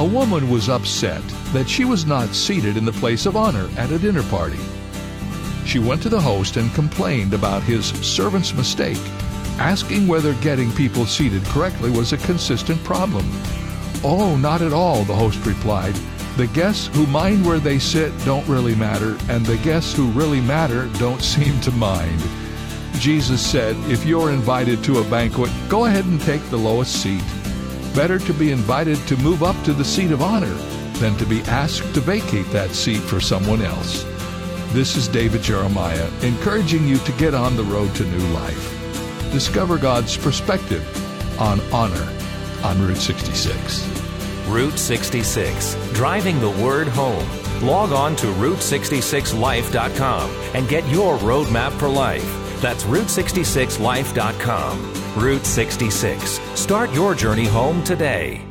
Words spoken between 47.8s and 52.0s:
on to Route66Life.com and get your roadmap for